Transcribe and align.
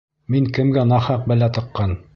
Мин 0.35 0.47
кемгә 0.57 0.87
нахаҡ 0.93 1.31
бәлә 1.33 1.55
таҡҡан? 1.59 1.97